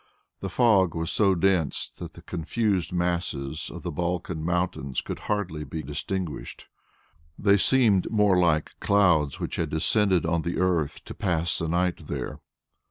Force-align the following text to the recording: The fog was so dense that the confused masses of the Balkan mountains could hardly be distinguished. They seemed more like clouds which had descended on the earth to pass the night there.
The 0.39 0.49
fog 0.49 0.95
was 0.95 1.11
so 1.11 1.35
dense 1.35 1.87
that 1.87 2.13
the 2.13 2.23
confused 2.23 2.91
masses 2.91 3.69
of 3.69 3.83
the 3.83 3.91
Balkan 3.91 4.43
mountains 4.43 4.99
could 4.99 5.19
hardly 5.29 5.63
be 5.63 5.83
distinguished. 5.83 6.67
They 7.37 7.57
seemed 7.57 8.09
more 8.09 8.35
like 8.39 8.71
clouds 8.79 9.39
which 9.39 9.57
had 9.57 9.69
descended 9.69 10.25
on 10.25 10.41
the 10.41 10.57
earth 10.57 11.03
to 11.05 11.13
pass 11.13 11.59
the 11.59 11.67
night 11.67 12.07
there. 12.07 12.39